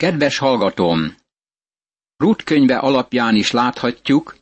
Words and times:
Kedves 0.00 0.38
hallgatóm! 0.38 1.16
Rut 2.16 2.42
könyve 2.42 2.78
alapján 2.78 3.36
is 3.36 3.50
láthatjuk, 3.50 4.36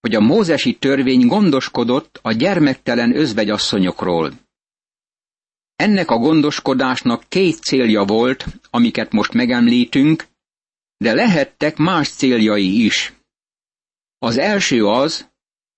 hogy 0.00 0.14
a 0.14 0.20
mózesi 0.20 0.76
törvény 0.76 1.26
gondoskodott 1.26 2.18
a 2.22 2.32
gyermektelen 2.32 3.16
özvegyasszonyokról. 3.16 4.32
Ennek 5.76 6.10
a 6.10 6.18
gondoskodásnak 6.18 7.24
két 7.28 7.56
célja 7.62 8.04
volt, 8.04 8.46
amiket 8.70 9.12
most 9.12 9.32
megemlítünk, 9.32 10.26
de 10.96 11.14
lehettek 11.14 11.76
más 11.76 12.08
céljai 12.08 12.84
is. 12.84 13.14
Az 14.18 14.36
első 14.36 14.86
az, 14.86 15.28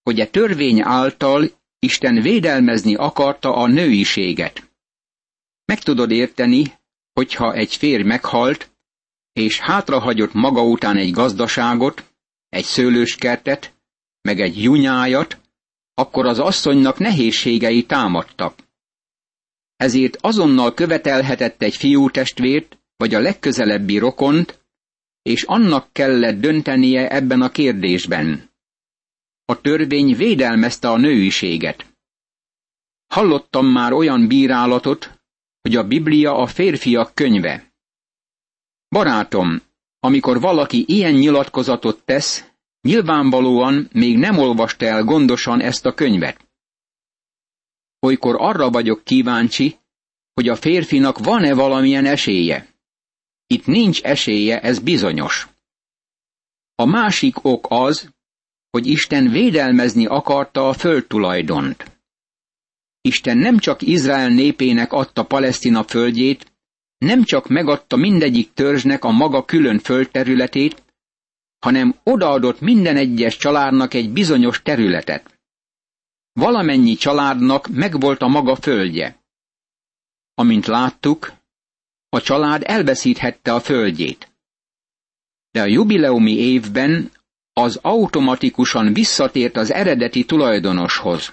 hogy 0.03 0.21
a 0.21 0.31
törvény 0.31 0.81
által 0.81 1.51
Isten 1.79 2.23
védelmezni 2.23 2.95
akarta 2.95 3.55
a 3.55 3.67
nőiséget. 3.67 4.71
Meg 5.65 5.79
tudod 5.79 6.11
érteni, 6.11 6.63
hogyha 7.13 7.53
egy 7.53 7.77
férj 7.77 8.03
meghalt, 8.03 8.77
és 9.39 9.59
hátrahagyott 9.59 10.33
maga 10.33 10.63
után 10.63 10.97
egy 10.97 11.11
gazdaságot, 11.11 12.05
egy 12.49 12.65
szőlőskertet, 12.65 13.75
meg 14.21 14.41
egy 14.41 14.63
junyájat, 14.63 15.41
akkor 15.95 16.27
az 16.27 16.39
asszonynak 16.39 16.99
nehézségei 16.99 17.87
támadtak. 17.87 18.59
Ezért 19.77 20.17
azonnal 20.21 20.75
követelhetett 20.75 21.63
egy 21.63 21.77
fiútestvért, 21.77 22.79
vagy 22.97 23.15
a 23.15 23.21
legközelebbi 23.21 23.99
rokont, 23.99 24.61
és 25.23 25.43
annak 25.43 25.93
kellett 25.93 26.41
döntenie 26.41 27.11
ebben 27.11 27.43
a 27.43 27.51
kérdésben. 27.51 28.51
A 29.45 29.61
törvény 29.61 30.17
védelmezte 30.17 30.91
a 30.91 30.97
nőiséget. 30.97 31.87
Hallottam 33.07 33.67
már 33.67 33.93
olyan 33.93 34.29
bírálatot, 34.29 35.21
hogy 35.61 35.77
a 35.77 35.87
Biblia 35.87 36.37
a 36.37 36.47
férfiak 36.47 37.15
könyve. 37.15 37.68
Barátom, 38.89 39.63
amikor 40.01 40.41
valaki 40.41 40.85
ilyen 40.87 41.13
nyilatkozatot 41.13 42.05
tesz, 42.05 42.51
nyilvánvalóan 42.81 43.89
még 43.93 44.19
nem 44.19 44.39
olvasta 44.39 44.87
el 44.87 45.03
gondosan 45.05 45.61
ezt 45.61 45.87
a 45.87 45.95
könyvet. 45.95 46.47
Olykor 48.01 48.35
arra 48.39 48.71
vagyok 48.71 49.05
kíváncsi, 49.05 49.77
hogy 50.35 50.49
a 50.49 50.57
férfinak 50.57 51.19
van-e 51.19 51.55
valamilyen 51.55 52.05
esélye. 52.07 52.67
Itt 53.47 53.67
nincs 53.67 54.03
esélye, 54.03 54.61
ez 54.61 54.79
bizonyos. 54.79 55.49
A 56.75 56.85
másik 56.85 57.45
ok 57.45 57.67
az, 57.69 58.11
hogy 58.71 58.87
Isten 58.87 59.31
védelmezni 59.31 60.07
akarta 60.07 60.69
a 60.69 60.73
földtulajdont. 60.73 61.99
Isten 63.01 63.39
nem 63.39 63.59
csak 63.59 63.83
Izrael 63.83 64.29
népének 64.29 64.93
adta 64.93 65.25
Palesztina 65.25 65.85
földjét, 65.85 66.48
nem 66.99 67.25
csak 67.25 67.49
megadta 67.49 67.97
mindegyik 67.97 68.53
törzsnek 68.53 69.05
a 69.05 69.11
maga 69.11 69.45
külön 69.45 69.79
földterületét, 69.79 70.83
hanem 71.59 71.95
odaadott 72.03 72.61
minden 72.61 72.97
egyes 72.97 73.37
családnak 73.37 73.95
egy 73.95 74.11
bizonyos 74.13 74.63
területet. 74.63 75.41
Valamennyi 76.33 76.95
családnak 76.95 77.69
megvolt 77.69 78.23
a 78.23 78.29
maga 78.29 78.57
földje. 78.57 79.23
Amint 80.35 80.67
láttuk, 80.67 81.33
a 82.09 82.21
család 82.21 82.63
elveszíthette 82.67 83.55
a 83.55 83.61
földjét. 83.61 84.33
De 85.51 85.61
a 85.61 85.67
jubileumi 85.67 86.33
évben 86.33 87.11
az 87.53 87.79
automatikusan 87.83 88.93
visszatért 88.93 89.57
az 89.57 89.73
eredeti 89.73 90.25
tulajdonoshoz. 90.25 91.33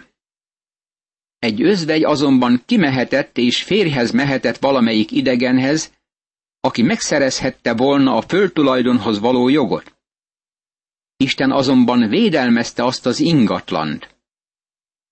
Egy 1.45 1.61
özvegy 1.61 2.03
azonban 2.03 2.61
kimehetett 2.65 3.37
és 3.37 3.63
férjhez 3.63 4.11
mehetett 4.11 4.57
valamelyik 4.57 5.11
idegenhez, 5.11 5.93
aki 6.59 6.81
megszerezhette 6.81 7.73
volna 7.73 8.15
a 8.17 8.21
földtulajdonhoz 8.21 9.19
való 9.19 9.49
jogot. 9.49 9.95
Isten 11.17 11.51
azonban 11.51 12.09
védelmezte 12.09 12.83
azt 12.83 13.05
az 13.05 13.19
ingatlant. 13.19 14.15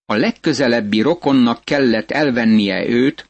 A 0.05 0.13
legközelebbi 0.15 1.01
rokonnak 1.01 1.63
kellett 1.63 2.11
elvennie 2.11 2.87
őt, 2.87 3.29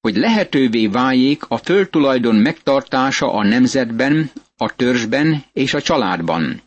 hogy 0.00 0.16
lehetővé 0.16 0.86
váljék 0.86 1.44
a 1.48 1.56
földtulajdon 1.56 2.36
megtartása 2.36 3.32
a 3.32 3.44
nemzetben, 3.44 4.30
a 4.56 4.74
törzsben 4.76 5.44
és 5.52 5.74
a 5.74 5.82
családban. 5.82 6.62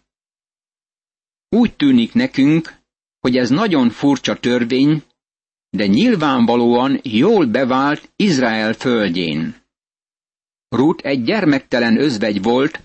Úgy 1.50 1.75
tűnik 1.75 2.13
nekünk, 2.13 2.73
hogy 3.19 3.38
ez 3.38 3.50
nagyon 3.50 3.89
furcsa 3.89 4.39
törvény, 4.39 5.03
de 5.69 5.85
nyilvánvalóan 5.85 7.00
jól 7.03 7.45
bevált 7.45 8.11
Izrael 8.16 8.73
földjén. 8.73 9.55
Rut 10.69 11.01
egy 11.01 11.23
gyermektelen 11.23 12.00
özvegy 12.00 12.41
volt, 12.41 12.81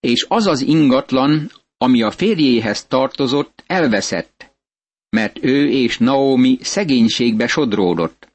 és 0.00 0.26
az 0.28 0.46
az 0.46 0.60
ingatlan, 0.60 1.50
ami 1.76 2.02
a 2.02 2.10
férjéhez 2.10 2.86
tartozott, 2.86 3.62
elveszett, 3.66 4.54
mert 5.08 5.44
ő 5.44 5.68
és 5.68 5.98
Naomi 5.98 6.58
szegénységbe 6.60 7.46
sodródott. 7.46 8.28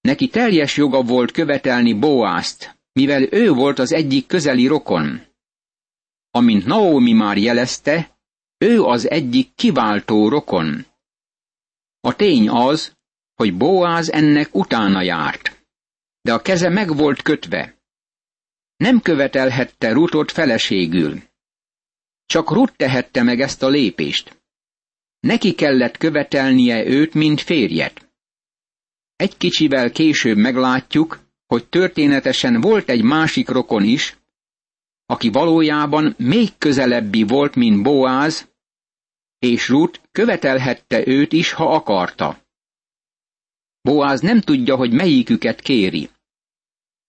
Neki 0.00 0.28
teljes 0.28 0.76
joga 0.76 1.02
volt 1.02 1.30
követelni 1.30 1.92
Boázt, 1.92 2.78
mivel 2.92 3.32
ő 3.32 3.50
volt 3.52 3.78
az 3.78 3.92
egyik 3.92 4.26
közeli 4.26 4.66
rokon. 4.66 5.20
Amint 6.30 6.66
Naomi 6.66 7.12
már 7.12 7.36
jelezte, 7.36 8.18
ő 8.58 8.82
az 8.82 9.10
egyik 9.10 9.54
kiváltó 9.54 10.28
rokon. 10.28 10.86
A 12.00 12.16
tény 12.16 12.48
az, 12.48 12.96
hogy 13.34 13.56
Boáz 13.56 14.10
ennek 14.10 14.54
utána 14.54 15.02
járt, 15.02 15.66
de 16.20 16.32
a 16.32 16.42
keze 16.42 16.68
meg 16.68 16.96
volt 16.96 17.22
kötve. 17.22 17.78
Nem 18.76 19.00
követelhette 19.00 19.92
Rutot 19.92 20.32
feleségül. 20.32 21.22
Csak 22.26 22.50
Rut 22.50 22.76
tehette 22.76 23.22
meg 23.22 23.40
ezt 23.40 23.62
a 23.62 23.68
lépést. 23.68 24.42
Neki 25.20 25.54
kellett 25.54 25.96
követelnie 25.96 26.86
őt, 26.86 27.14
mint 27.14 27.40
férjet. 27.40 28.08
Egy 29.16 29.36
kicsivel 29.36 29.90
később 29.90 30.36
meglátjuk, 30.36 31.20
hogy 31.46 31.68
történetesen 31.68 32.60
volt 32.60 32.88
egy 32.88 33.02
másik 33.02 33.48
rokon 33.48 33.84
is, 33.84 34.16
aki 35.06 35.28
valójában 35.28 36.14
még 36.18 36.48
közelebbi 36.58 37.22
volt, 37.22 37.54
mint 37.54 37.82
Boáz, 37.82 38.47
és 39.38 39.68
Rut 39.68 40.00
követelhette 40.12 41.06
őt 41.06 41.32
is, 41.32 41.52
ha 41.52 41.74
akarta. 41.74 42.42
Boáz 43.80 44.20
nem 44.20 44.40
tudja, 44.40 44.76
hogy 44.76 44.92
melyiküket 44.92 45.60
kéri. 45.60 46.10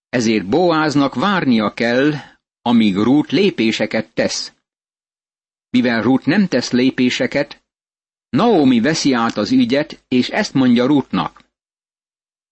Ezért 0.10 0.48
Boáznak 0.48 1.16
várnia 1.16 1.74
kell, 1.74 2.14
amíg 2.62 2.96
Rut 2.96 3.32
lépéseket 3.32 4.14
tesz. 4.14 4.54
Mivel 5.70 6.02
Rut 6.02 6.26
nem 6.26 6.48
tesz 6.48 6.72
lépéseket, 6.72 7.64
Naomi 8.30 8.80
veszi 8.80 9.14
át 9.14 9.38
az 9.38 9.52
ügyet, 9.52 10.04
és 10.08 10.30
ezt 10.30 10.54
mondja 10.54 10.86
Rutnak. 10.86 11.44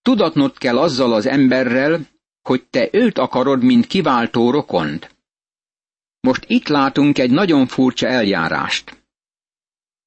Tudatnod 0.01 0.57
kell 0.57 0.77
azzal 0.77 1.13
az 1.13 1.25
emberrel, 1.25 1.99
hogy 2.41 2.65
te 2.65 2.89
őt 2.91 3.17
akarod, 3.17 3.63
mint 3.63 3.87
kiváltó 3.87 4.51
rokont. 4.51 5.15
Most 6.19 6.43
itt 6.47 6.67
látunk 6.67 7.17
egy 7.17 7.31
nagyon 7.31 7.67
furcsa 7.67 8.07
eljárást. 8.07 8.96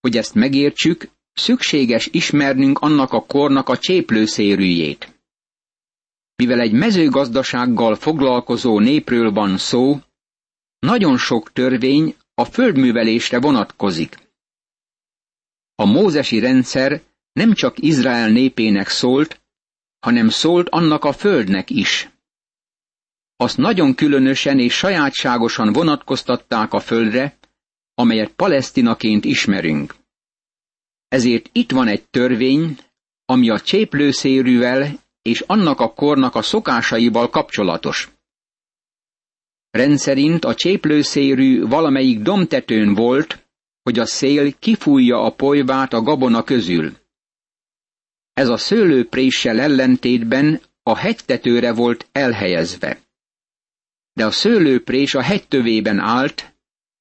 Hogy 0.00 0.16
ezt 0.16 0.34
megértsük, 0.34 1.08
szükséges 1.32 2.08
ismernünk 2.12 2.78
annak 2.78 3.12
a 3.12 3.24
kornak 3.26 3.68
a 3.68 3.78
cséplőszérűjét. 3.78 5.20
Mivel 6.36 6.60
egy 6.60 6.72
mezőgazdasággal 6.72 7.94
foglalkozó 7.94 8.78
népről 8.78 9.32
van 9.32 9.58
szó, 9.58 10.00
nagyon 10.78 11.16
sok 11.18 11.52
törvény 11.52 12.16
a 12.34 12.44
földművelésre 12.44 13.40
vonatkozik. 13.40 14.16
A 15.74 15.84
mózesi 15.84 16.38
rendszer 16.38 17.02
nem 17.32 17.52
csak 17.52 17.78
Izrael 17.78 18.28
népének 18.30 18.88
szólt, 18.88 19.40
hanem 19.98 20.28
szólt 20.28 20.68
annak 20.68 21.04
a 21.04 21.12
földnek 21.12 21.70
is. 21.70 22.10
Azt 23.36 23.56
nagyon 23.56 23.94
különösen 23.94 24.58
és 24.58 24.74
sajátságosan 24.74 25.72
vonatkoztatták 25.72 26.72
a 26.72 26.80
földre, 26.80 27.38
amelyet 27.94 28.32
palesztinaként 28.32 29.24
ismerünk. 29.24 29.94
Ezért 31.10 31.50
itt 31.52 31.70
van 31.70 31.88
egy 31.88 32.04
törvény, 32.04 32.78
ami 33.24 33.50
a 33.50 33.60
cséplőszérűvel 33.60 34.98
és 35.22 35.40
annak 35.40 35.80
a 35.80 35.92
kornak 35.92 36.34
a 36.34 36.42
szokásaival 36.42 37.30
kapcsolatos. 37.30 38.10
Rendszerint 39.70 40.44
a 40.44 40.54
cséplőszérű 40.54 41.66
valamelyik 41.66 42.20
domtetőn 42.20 42.94
volt, 42.94 43.48
hogy 43.82 43.98
a 43.98 44.06
szél 44.06 44.52
kifújja 44.58 45.22
a 45.22 45.34
polyvát 45.34 45.92
a 45.92 46.02
gabona 46.02 46.42
közül. 46.42 46.96
Ez 48.32 48.48
a 48.48 48.56
szőlőpréssel 48.56 49.60
ellentétben 49.60 50.60
a 50.82 50.96
hegytetőre 50.96 51.72
volt 51.72 52.08
elhelyezve. 52.12 53.00
De 54.12 54.26
a 54.26 54.30
szőlőprés 54.30 55.14
a 55.14 55.22
hegytövében 55.22 55.98
állt, 55.98 56.54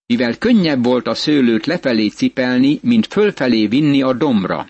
mivel 0.10 0.38
könnyebb 0.38 0.84
volt 0.84 1.08
a 1.08 1.14
szőlőt 1.14 1.66
lefelé 1.66 2.08
cipelni, 2.08 2.80
mint 2.82 3.06
fölfelé 3.06 3.68
vinni 3.68 4.02
a 4.02 4.14
domra. 4.14 4.70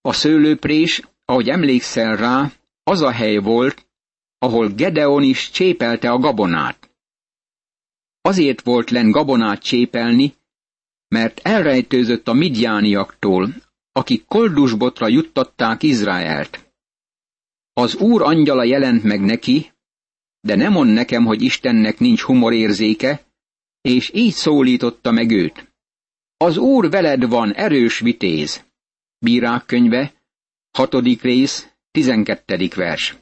A 0.00 0.12
szőlőprés, 0.12 1.02
ahogy 1.24 1.48
emlékszel 1.48 2.16
rá, 2.16 2.52
az 2.82 3.02
a 3.02 3.10
hely 3.10 3.36
volt, 3.36 3.86
ahol 4.38 4.68
Gedeon 4.68 5.22
is 5.22 5.50
csépelte 5.50 6.10
a 6.10 6.18
gabonát. 6.18 6.90
Azért 8.20 8.60
volt 8.60 8.90
len 8.90 9.10
gabonát 9.10 9.62
csépelni, 9.62 10.34
mert 11.08 11.40
elrejtőzött 11.42 12.28
a 12.28 12.32
midjániaktól, 12.32 13.54
akik 13.92 14.24
koldusbotra 14.24 15.08
juttatták 15.08 15.82
Izraelt. 15.82 16.72
Az 17.72 17.96
úr 17.96 18.22
angyala 18.22 18.64
jelent 18.64 19.02
meg 19.02 19.20
neki, 19.20 19.72
de 20.40 20.54
nem 20.54 20.72
mond 20.72 20.92
nekem, 20.92 21.24
hogy 21.24 21.42
Istennek 21.42 21.98
nincs 21.98 22.22
humorérzéke, 22.22 23.26
és 23.88 24.10
így 24.14 24.32
szólította 24.32 25.10
meg 25.10 25.30
őt. 25.30 25.72
Az 26.36 26.56
úr 26.56 26.90
veled 26.90 27.28
van, 27.28 27.52
erős 27.52 27.98
vitéz. 27.98 28.64
Bírák 29.18 29.66
könyve, 29.66 30.12
hatodik 30.70 31.22
rész, 31.22 31.68
tizenkettedik 31.90 32.74
vers. 32.74 33.16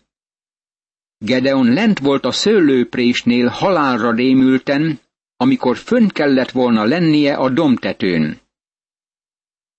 Gedeon 1.18 1.72
lent 1.72 1.98
volt 1.98 2.24
a 2.24 2.32
szőlőprésnél 2.32 3.48
halálra 3.48 4.12
rémülten, 4.12 5.00
amikor 5.36 5.76
fönn 5.76 6.08
kellett 6.08 6.50
volna 6.50 6.84
lennie 6.84 7.34
a 7.34 7.50
domtetőn. 7.50 8.40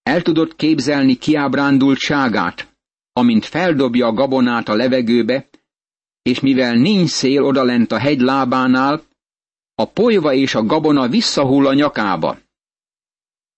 El 0.04 0.22
tudott 0.22 0.56
képzelni 0.56 1.16
kiábrándultságát, 1.16 2.78
amint 3.14 3.46
feldobja 3.46 4.08
a 4.08 4.14
gabonát 4.14 4.70
a 4.70 4.76
levegőbe, 4.76 5.50
és 6.22 6.40
mivel 6.40 6.76
nincs 6.76 7.10
szél 7.10 7.44
odalent 7.44 7.92
a 7.92 7.98
hegy 7.98 8.20
lábánál, 8.20 9.07
a 9.80 9.86
polyva 9.86 10.34
és 10.34 10.56
a 10.56 10.66
gabona 10.66 11.08
visszahull 11.08 11.68
a 11.68 11.74
nyakába. 11.74 12.40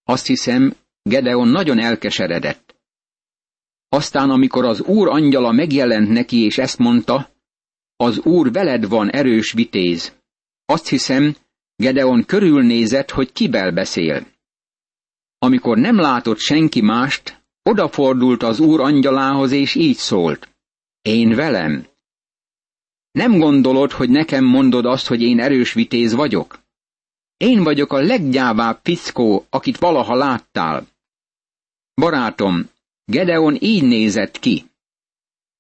Azt 0.04 0.26
hiszem, 0.26 0.76
Gedeon 1.02 1.48
nagyon 1.48 1.80
elkeseredett. 1.80 2.76
Aztán, 3.90 4.30
amikor 4.30 4.66
az 4.66 4.82
úr 4.82 5.08
angyala 5.08 5.52
megjelent 5.52 6.10
neki, 6.10 6.38
és 6.38 6.58
ezt 6.58 6.78
mondta, 6.78 7.30
az 7.96 8.20
úr 8.20 8.52
veled 8.52 8.88
van 8.88 9.10
erős 9.10 9.52
vitéz. 9.52 10.16
Azt 10.66 10.88
hiszem, 10.88 11.36
Gedeon 11.76 12.26
körülnézett, 12.26 13.10
hogy 13.10 13.32
kibel 13.32 13.72
beszél. 13.72 14.28
Amikor 15.38 15.78
nem 15.78 15.96
látott 15.96 16.38
senki 16.38 16.82
mást, 16.82 17.44
odafordult 17.64 18.44
az 18.44 18.60
úr 18.60 18.80
angyalához, 18.80 19.52
és 19.52 19.76
így 19.76 19.98
szólt. 19.98 20.50
Én 21.02 21.36
velem. 21.36 21.88
Nem 23.12 23.38
gondolod, 23.38 23.92
hogy 23.92 24.10
nekem 24.10 24.46
mondod 24.46 24.86
azt, 24.86 25.08
hogy 25.08 25.22
én 25.22 25.40
erős 25.40 25.74
vitéz 25.74 26.14
vagyok? 26.14 26.60
Én 27.38 27.64
vagyok 27.64 27.94
a 27.94 28.02
leggyávább 28.02 28.80
fickó, 28.84 29.46
akit 29.50 29.78
valaha 29.78 30.16
láttál. 30.16 30.88
Barátom, 31.94 32.70
Gedeon 33.06 33.58
így 33.60 33.84
nézett 33.84 34.40
ki. 34.40 34.66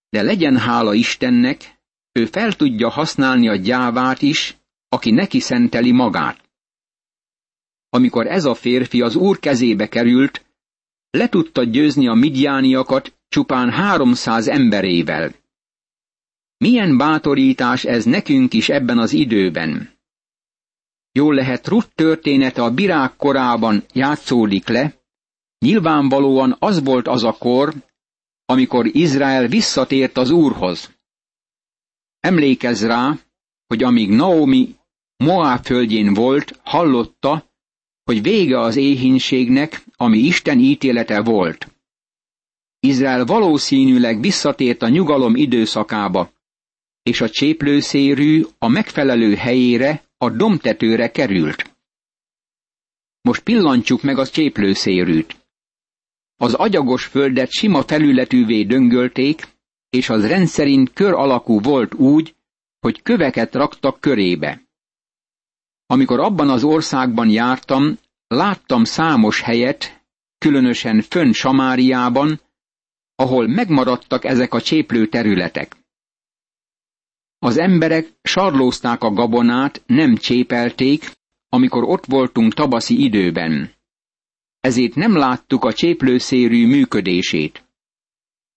De 0.09 0.21
legyen 0.21 0.57
hála 0.57 0.93
Istennek, 0.93 1.79
ő 2.11 2.25
fel 2.25 2.53
tudja 2.53 2.89
használni 2.89 3.47
a 3.49 3.55
gyávát 3.55 4.21
is, 4.21 4.57
aki 4.89 5.11
neki 5.11 5.39
szenteli 5.39 5.91
magát. 5.91 6.49
Amikor 7.89 8.27
ez 8.27 8.45
a 8.45 8.53
férfi 8.53 9.01
az 9.01 9.15
úr 9.15 9.39
kezébe 9.39 9.89
került, 9.89 10.45
le 11.09 11.29
tudta 11.29 11.63
győzni 11.63 12.07
a 12.07 12.13
midjániakat 12.13 13.13
csupán 13.27 13.71
háromszáz 13.71 14.47
emberével. 14.47 15.33
Milyen 16.63 16.97
bátorítás 16.97 17.83
ez 17.83 18.05
nekünk 18.05 18.53
is 18.53 18.69
ebben 18.69 18.97
az 18.97 19.13
időben. 19.13 19.97
Jól 21.11 21.35
lehet 21.35 21.67
Ruth 21.67 21.87
története 21.95 22.63
a 22.63 22.73
birák 22.73 23.15
korában 23.15 23.83
játszódik 23.93 24.67
le, 24.67 24.95
nyilvánvalóan 25.59 26.55
az 26.59 26.83
volt 26.83 27.07
az 27.07 27.23
a 27.23 27.31
kor, 27.31 27.73
amikor 28.45 28.85
Izrael 28.85 29.47
visszatért 29.47 30.17
az 30.17 30.29
Úrhoz. 30.29 30.97
Emlékezz 32.19 32.83
rá, 32.83 33.17
hogy 33.67 33.83
amíg 33.83 34.09
Naomi 34.09 34.75
Moab 35.17 35.63
földjén 35.63 36.13
volt, 36.13 36.59
hallotta, 36.63 37.51
hogy 38.03 38.21
vége 38.21 38.59
az 38.59 38.75
éhínségnek, 38.75 39.83
ami 39.95 40.17
Isten 40.17 40.59
ítélete 40.59 41.21
volt. 41.21 41.67
Izrael 42.79 43.25
valószínűleg 43.25 44.19
visszatért 44.19 44.81
a 44.81 44.89
nyugalom 44.89 45.35
időszakába, 45.35 46.31
és 47.03 47.21
a 47.21 47.29
cséplőszérű 47.29 48.43
a 48.57 48.67
megfelelő 48.67 49.35
helyére, 49.35 50.03
a 50.17 50.29
domtetőre 50.29 51.11
került. 51.11 51.75
Most 53.21 53.43
pillantsuk 53.43 54.01
meg 54.01 54.17
a 54.17 54.27
cséplőszérűt. 54.27 55.35
Az 56.35 56.53
agyagos 56.53 57.05
földet 57.05 57.49
sima 57.51 57.81
felületűvé 57.83 58.63
döngölték, 58.63 59.47
és 59.89 60.09
az 60.09 60.27
rendszerint 60.27 60.93
kör 60.93 61.13
alakú 61.13 61.59
volt 61.59 61.93
úgy, 61.93 62.35
hogy 62.79 63.01
köveket 63.01 63.53
raktak 63.55 63.99
körébe. 63.99 64.61
Amikor 65.85 66.19
abban 66.19 66.49
az 66.49 66.63
országban 66.63 67.29
jártam, 67.29 67.97
láttam 68.27 68.83
számos 68.83 69.41
helyet, 69.41 70.03
különösen 70.37 71.01
fönn 71.01 71.31
Samáriában, 71.31 72.41
ahol 73.15 73.47
megmaradtak 73.47 74.25
ezek 74.25 74.53
a 74.53 74.61
cséplő 74.61 75.07
területek. 75.07 75.78
Az 77.39 77.57
emberek 77.57 78.13
sarlózták 78.21 79.03
a 79.03 79.11
gabonát, 79.11 79.83
nem 79.85 80.15
csépelték, 80.15 81.11
amikor 81.49 81.83
ott 81.83 82.05
voltunk 82.05 82.53
tabaszi 82.53 83.03
időben. 83.03 83.73
Ezért 84.59 84.95
nem 84.95 85.15
láttuk 85.15 85.63
a 85.63 85.73
cséplőszérű 85.73 86.67
működését. 86.67 87.63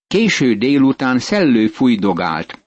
Késő 0.06 0.54
délután 0.54 1.18
szellő 1.18 1.66
fújdogált. 1.68 2.66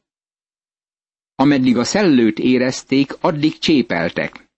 Ameddig 1.35 1.77
a 1.77 1.83
szellőt 1.83 2.39
érezték, 2.39 3.13
addig 3.21 3.57
csépeltek. 3.57 4.49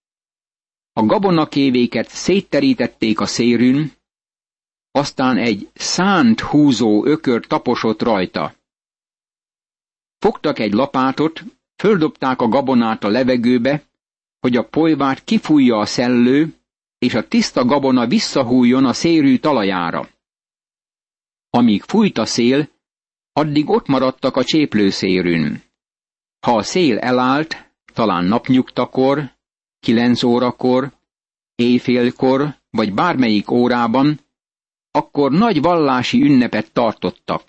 A 0.93 1.05
gabonakévéket 1.05 2.07
szétterítették 2.09 3.19
a 3.19 3.25
szérűn, 3.25 3.91
aztán 4.91 5.37
egy 5.37 5.69
szánt 5.73 6.39
húzó 6.39 7.05
ökör 7.05 7.47
taposott 7.47 8.01
rajta. 8.01 8.55
Fogtak 10.19 10.59
egy 10.59 10.73
lapátot, 10.73 11.43
földobták 11.75 12.41
a 12.41 12.47
gabonát 12.47 13.03
a 13.03 13.07
levegőbe, 13.07 13.83
hogy 14.39 14.55
a 14.55 14.67
polyvát 14.67 15.23
kifújja 15.23 15.77
a 15.77 15.85
szellő, 15.85 16.53
és 16.97 17.13
a 17.13 17.27
tiszta 17.27 17.65
gabona 17.65 18.07
visszahújjon 18.07 18.85
a 18.85 18.93
szérű 18.93 19.37
talajára. 19.37 20.09
Amíg 21.49 21.81
fújt 21.81 22.17
a 22.17 22.25
szél, 22.25 22.69
addig 23.33 23.69
ott 23.69 23.87
maradtak 23.87 24.35
a 24.35 24.43
cséplőszérűn. 24.43 25.63
Ha 26.39 26.55
a 26.55 26.63
szél 26.63 26.99
elállt, 26.99 27.71
talán 27.93 28.25
napnyugtakor, 28.25 29.31
kilenc 29.79 30.23
órakor, 30.23 30.91
éjfélkor, 31.55 32.55
vagy 32.69 32.93
bármelyik 32.93 33.51
órában, 33.51 34.19
akkor 34.91 35.31
nagy 35.31 35.61
vallási 35.61 36.21
ünnepet 36.21 36.71
tartottak. 36.71 37.43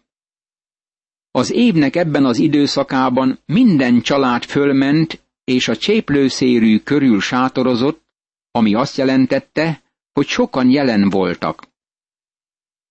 Az 1.39 1.53
évnek 1.53 1.97
ebben 1.97 2.25
az 2.25 2.39
időszakában 2.39 3.39
minden 3.47 4.01
család 4.01 4.45
fölment, 4.45 5.23
és 5.45 5.69
a 5.69 5.77
cséplőszérű 5.77 6.79
körül 6.79 7.21
sátorozott, 7.21 8.03
ami 8.51 8.75
azt 8.75 8.97
jelentette, 8.97 9.83
hogy 10.13 10.27
sokan 10.27 10.71
jelen 10.71 11.09
voltak. 11.11 11.69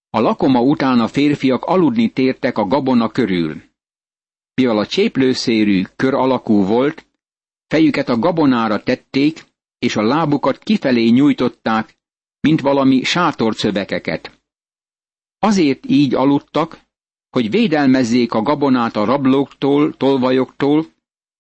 A 0.10 0.20
lakoma 0.20 0.62
után 0.62 1.00
a 1.00 1.08
férfiak 1.08 1.64
aludni 1.64 2.10
tértek 2.10 2.58
a 2.58 2.68
gabona 2.68 3.10
körül. 3.10 3.62
Mivel 4.54 4.78
a 4.78 4.86
cséplőszérű 4.86 5.84
kör 5.96 6.14
alakú 6.14 6.66
volt, 6.66 7.06
fejüket 7.68 8.10
a 8.10 8.20
gabonára 8.20 8.84
tették, 8.84 9.46
és 9.80 9.96
a 9.96 10.02
lábukat 10.02 10.58
kifelé 10.58 11.10
nyújtották, 11.10 11.98
mint 12.40 12.62
valami 12.62 13.04
sátorcövekeket. 13.04 14.42
Azért 15.40 15.86
így 15.86 16.14
aludtak, 16.16 16.86
hogy 17.38 17.50
védelmezzék 17.50 18.34
a 18.34 18.42
gabonát 18.42 18.96
a 18.96 19.06
rablóktól, 19.06 19.94
tolvajoktól, 19.98 20.86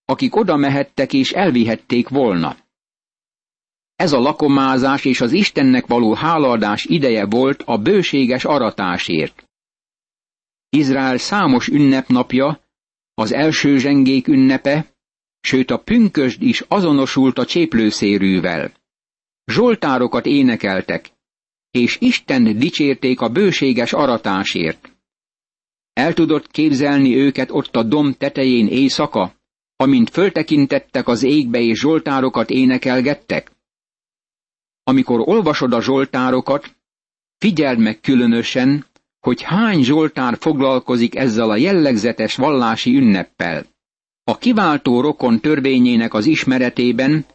akik 0.05 0.35
oda 0.35 0.55
mehettek 0.55 1.13
és 1.13 1.31
elvihették 1.31 2.09
volna. 2.09 2.57
Ez 3.95 4.11
a 4.11 4.19
lakomázás 4.19 5.05
és 5.05 5.21
az 5.21 5.31
Istennek 5.31 5.87
való 5.87 6.13
hálaadás 6.13 6.85
ideje 6.85 7.25
volt 7.25 7.61
a 7.65 7.77
bőséges 7.77 8.45
aratásért. 8.45 9.43
Izrael 10.69 11.17
számos 11.17 11.67
ünnepnapja, 11.67 12.59
az 13.13 13.33
első 13.33 13.77
zsengék 13.77 14.27
ünnepe, 14.27 14.93
sőt 15.39 15.71
a 15.71 15.77
pünkösd 15.77 16.41
is 16.41 16.63
azonosult 16.67 17.37
a 17.37 17.45
cséplőszérűvel. 17.45 18.71
Zsoltárokat 19.51 20.25
énekeltek, 20.25 21.09
és 21.71 21.97
Isten 21.99 22.57
dicsérték 22.57 23.21
a 23.21 23.29
bőséges 23.29 23.93
aratásért. 23.93 24.95
El 25.97 26.13
tudott 26.13 26.47
képzelni 26.51 27.15
őket 27.15 27.51
ott 27.51 27.75
a 27.75 27.83
dom 27.83 28.13
tetején 28.13 28.67
éjszaka, 28.67 29.33
amint 29.75 30.09
föltekintettek 30.09 31.07
az 31.07 31.23
égbe 31.23 31.59
és 31.59 31.79
zsoltárokat 31.79 32.49
énekelgettek? 32.49 33.51
Amikor 34.83 35.19
olvasod 35.25 35.73
a 35.73 35.81
zsoltárokat, 35.81 36.75
figyeld 37.37 37.79
meg 37.79 37.99
különösen, 37.99 38.85
hogy 39.19 39.41
hány 39.41 39.83
zsoltár 39.83 40.37
foglalkozik 40.39 41.15
ezzel 41.15 41.49
a 41.49 41.55
jellegzetes 41.55 42.35
vallási 42.35 42.95
ünneppel. 42.95 43.65
A 44.23 44.37
kiváltó 44.37 45.01
rokon 45.01 45.39
törvényének 45.39 46.13
az 46.13 46.25
ismeretében, 46.25 47.25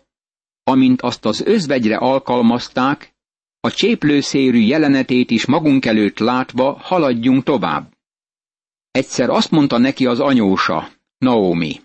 amint 0.64 1.02
azt 1.02 1.24
az 1.24 1.40
özvegyre 1.40 1.96
alkalmazták, 1.96 3.14
a 3.60 3.70
cséplőszérű 3.70 4.58
jelenetét 4.58 5.30
is 5.30 5.46
magunk 5.46 5.84
előtt 5.84 6.18
látva 6.18 6.72
haladjunk 6.72 7.42
tovább. 7.42 7.91
Egyszer 8.92 9.30
azt 9.30 9.50
mondta 9.50 9.78
neki 9.78 10.06
az 10.06 10.20
anyósa, 10.20 10.88
Naomi. 11.18 11.80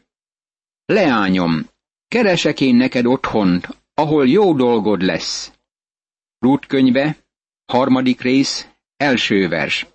Leányom, 0.85 1.69
keresek 2.07 2.61
én 2.61 2.75
neked 2.75 3.05
otthont, 3.05 3.77
ahol 3.93 4.27
jó 4.27 4.53
dolgod 4.53 5.01
lesz. 5.01 5.51
Rút 6.39 6.65
könyve, 6.65 7.17
harmadik 7.65 8.21
rész, 8.21 8.67
első 8.97 9.47
vers. 9.47 9.87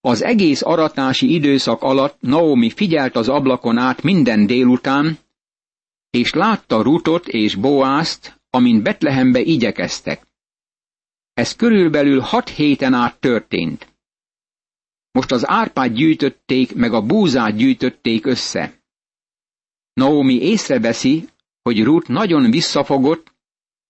Az 0.00 0.22
egész 0.22 0.62
aratási 0.62 1.32
időszak 1.34 1.82
alatt 1.82 2.20
Naomi 2.20 2.70
figyelt 2.70 3.16
az 3.16 3.28
ablakon 3.28 3.78
át 3.78 4.02
minden 4.02 4.46
délután, 4.46 5.18
és 6.10 6.32
látta 6.32 6.82
Rutot 6.82 7.28
és 7.28 7.54
Boázt, 7.54 8.40
amint 8.50 8.82
Betlehembe 8.82 9.40
igyekeztek. 9.40 10.26
Ez 11.32 11.56
körülbelül 11.56 12.20
hat 12.20 12.48
héten 12.48 12.94
át 12.94 13.20
történt. 13.20 13.93
Most 15.18 15.30
az 15.30 15.48
árpát 15.48 15.92
gyűjtötték, 15.92 16.74
meg 16.74 16.92
a 16.92 17.06
búzát 17.06 17.56
gyűjtötték 17.56 18.26
össze. 18.26 18.82
Naomi 19.92 20.34
észreveszi, 20.34 21.24
hogy 21.62 21.82
Ruth 21.82 22.08
nagyon 22.08 22.50
visszafogott, 22.50 23.32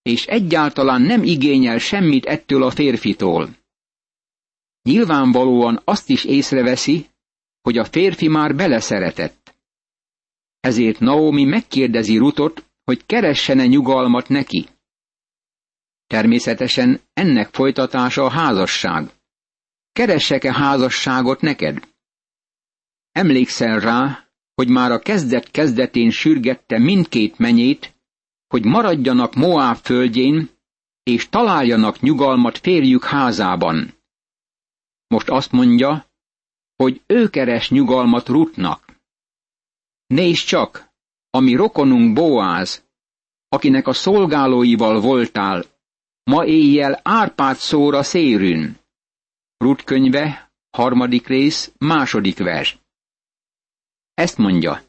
és 0.03 0.27
egyáltalán 0.27 1.03
nem 1.03 1.23
igényel 1.23 1.79
semmit 1.79 2.25
ettől 2.25 2.63
a 2.63 2.71
férfitól. 2.71 3.57
Nyilvánvalóan 4.83 5.81
azt 5.85 6.09
is 6.09 6.25
észreveszi, 6.25 7.07
hogy 7.63 7.79
a 7.79 7.85
férfi 7.85 8.29
már 8.29 8.55
beleszeretett. 8.55 9.55
Ezért 10.61 10.99
Naomi 10.99 11.45
megkérdezi 11.45 12.17
Rutot, 12.17 12.65
hogy 12.85 13.07
keressene 13.07 13.67
nyugalmat 13.67 14.29
neki. 14.29 14.69
Természetesen 16.07 17.01
ennek 17.13 17.55
folytatása 17.55 18.25
a 18.25 18.31
házasság. 18.31 19.11
Keressek-e 19.95 20.53
házasságot 20.53 21.41
neked? 21.41 21.89
Emlékszel 23.13 23.81
rá, 23.81 24.29
hogy 24.55 24.69
már 24.69 24.91
a 24.91 24.99
kezdet 24.99 25.51
kezdetén 25.51 26.11
sürgette 26.11 26.79
mindkét 26.79 27.39
menyét, 27.39 27.95
hogy 28.47 28.65
maradjanak 28.65 29.35
Moab 29.35 29.77
földjén, 29.77 30.51
és 31.03 31.29
találjanak 31.29 32.01
nyugalmat 32.01 32.59
férjük 32.59 33.05
házában. 33.05 33.95
Most 35.07 35.29
azt 35.29 35.53
mondja, 35.53 36.07
hogy 36.77 37.03
ő 37.07 37.29
keres 37.29 37.71
nyugalmat 37.71 38.29
Rutnak. 38.29 39.01
Nézd 40.07 40.47
csak, 40.47 40.89
ami 41.31 41.55
rokonunk 41.55 42.15
Boáz, 42.15 42.85
akinek 43.49 43.87
a 43.87 43.93
szolgálóival 43.93 45.01
voltál, 45.01 45.65
ma 46.25 46.45
éjjel 46.45 47.01
árpát 47.03 47.57
szóra 47.57 48.03
szérűn. 48.03 48.83
Rut 49.57 49.85
könyve, 49.85 50.53
harmadik 50.71 51.27
rész, 51.27 51.73
második 51.79 52.39
vers. 52.39 52.79
Ezt 54.15 54.39
mondja. 54.39 54.83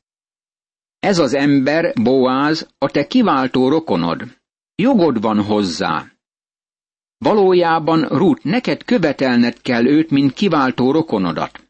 Ez 0.99 1.19
az 1.19 1.33
ember, 1.33 1.93
Boáz, 2.01 2.67
a 2.77 2.89
te 2.89 3.07
kiváltó 3.07 3.69
rokonod. 3.69 4.37
Jogod 4.75 5.21
van 5.21 5.43
hozzá. 5.43 6.11
Valójában, 7.17 8.07
Rút, 8.07 8.43
neked 8.43 8.83
követelned 8.83 9.61
kell 9.61 9.85
őt, 9.85 10.09
mint 10.09 10.33
kiváltó 10.33 10.91
rokonodat. 10.91 11.63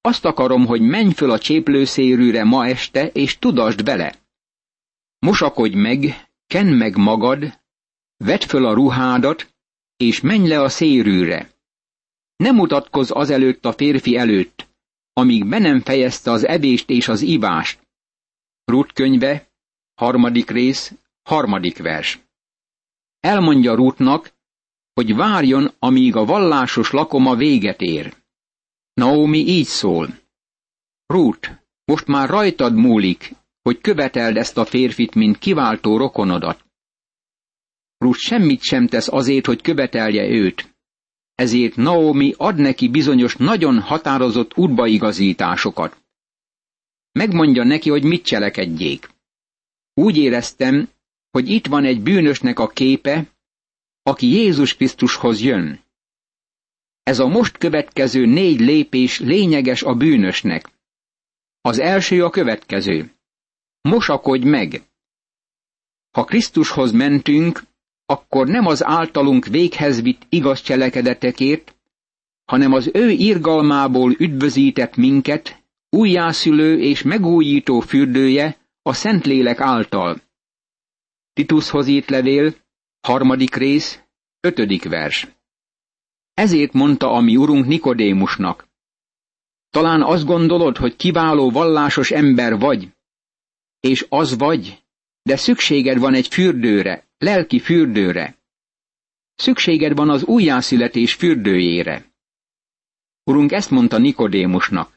Azt 0.00 0.24
akarom, 0.24 0.66
hogy 0.66 0.80
menj 0.80 1.12
föl 1.12 1.30
a 1.30 1.38
cséplőszérűre 1.38 2.44
ma 2.44 2.66
este, 2.66 3.06
és 3.06 3.38
tudasd 3.38 3.84
bele. 3.84 4.14
Mosakodj 5.18 5.76
meg, 5.76 6.28
ken 6.46 6.66
meg 6.66 6.96
magad, 6.96 7.60
vedd 8.16 8.40
föl 8.40 8.66
a 8.66 8.74
ruhádat, 8.74 9.54
és 9.96 10.20
menj 10.20 10.48
le 10.48 10.60
a 10.60 10.68
szérűre. 10.68 11.53
Ne 12.36 12.50
mutatkozz 12.50 13.10
azelőtt 13.10 13.64
a 13.64 13.72
férfi 13.72 14.16
előtt, 14.16 14.68
amíg 15.12 15.48
be 15.48 15.58
nem 15.58 15.80
fejezte 15.80 16.30
az 16.30 16.46
evést 16.46 16.90
és 16.90 17.08
az 17.08 17.20
ivást. 17.20 17.80
Rút 18.64 18.92
könyve, 18.92 19.48
harmadik 19.94 20.50
rész, 20.50 20.92
harmadik 21.22 21.78
vers. 21.78 22.20
Elmondja 23.20 23.74
Rútnak, 23.74 24.32
hogy 24.94 25.14
várjon, 25.14 25.74
amíg 25.78 26.16
a 26.16 26.24
vallásos 26.24 26.90
lakoma 26.90 27.36
véget 27.36 27.80
ér. 27.80 28.14
Naomi 28.92 29.38
így 29.38 29.66
szól. 29.66 30.18
Rút, 31.06 31.64
most 31.84 32.06
már 32.06 32.28
rajtad 32.28 32.74
múlik, 32.74 33.34
hogy 33.62 33.80
követeld 33.80 34.36
ezt 34.36 34.58
a 34.58 34.64
férfit, 34.64 35.14
mint 35.14 35.38
kiváltó 35.38 35.96
rokonodat. 35.96 36.64
Rút 37.98 38.16
semmit 38.16 38.62
sem 38.62 38.86
tesz 38.86 39.08
azért, 39.08 39.46
hogy 39.46 39.62
követelje 39.62 40.28
őt. 40.28 40.73
Ezért 41.34 41.76
Naomi 41.76 42.34
ad 42.36 42.56
neki 42.56 42.88
bizonyos 42.88 43.36
nagyon 43.36 43.80
határozott 43.80 44.56
útbaigazításokat. 44.56 46.02
Megmondja 47.12 47.64
neki, 47.64 47.90
hogy 47.90 48.04
mit 48.04 48.24
cselekedjék. 48.24 49.10
Úgy 49.94 50.16
éreztem, 50.16 50.88
hogy 51.30 51.48
itt 51.48 51.66
van 51.66 51.84
egy 51.84 52.02
bűnösnek 52.02 52.58
a 52.58 52.66
képe, 52.66 53.32
aki 54.02 54.26
Jézus 54.26 54.76
Krisztushoz 54.76 55.40
jön. 55.40 55.80
Ez 57.02 57.18
a 57.18 57.26
most 57.26 57.58
következő 57.58 58.26
négy 58.26 58.60
lépés 58.60 59.20
lényeges 59.20 59.82
a 59.82 59.94
bűnösnek. 59.94 60.70
Az 61.60 61.78
első 61.78 62.24
a 62.24 62.30
következő. 62.30 63.14
Mosakodj 63.80 64.48
meg! 64.48 64.82
Ha 66.10 66.24
Krisztushoz 66.24 66.92
mentünk, 66.92 67.62
akkor 68.06 68.46
nem 68.46 68.66
az 68.66 68.84
általunk 68.84 69.46
véghez 69.46 70.02
vitt 70.02 70.26
igaz 70.28 70.60
cselekedetekért, 70.60 71.76
hanem 72.44 72.72
az 72.72 72.90
ő 72.92 73.10
irgalmából 73.10 74.12
üdvözített 74.18 74.96
minket, 74.96 75.62
újjászülő 75.90 76.80
és 76.80 77.02
megújító 77.02 77.80
fürdője 77.80 78.56
a 78.82 78.92
Szentlélek 78.92 79.60
által. 79.60 80.20
Titushoz 81.32 81.86
írt 81.86 82.10
levél, 82.10 82.54
harmadik 83.00 83.54
rész, 83.54 84.02
ötödik 84.40 84.84
vers. 84.84 85.28
Ezért 86.34 86.72
mondta 86.72 87.10
a 87.10 87.20
mi 87.20 87.36
urunk 87.36 87.66
Nikodémusnak. 87.66 88.68
Talán 89.70 90.02
azt 90.02 90.24
gondolod, 90.24 90.76
hogy 90.76 90.96
kiváló 90.96 91.50
vallásos 91.50 92.10
ember 92.10 92.58
vagy, 92.58 92.88
és 93.80 94.06
az 94.08 94.36
vagy, 94.36 94.82
de 95.22 95.36
szükséged 95.36 95.98
van 95.98 96.14
egy 96.14 96.28
fürdőre, 96.28 97.06
lelki 97.24 97.58
fürdőre. 97.58 98.36
Szükséged 99.34 99.96
van 99.96 100.10
az 100.10 100.24
újjászületés 100.24 101.14
fürdőjére. 101.14 102.12
Urunk 103.24 103.52
ezt 103.52 103.70
mondta 103.70 103.98
Nikodémusnak. 103.98 104.96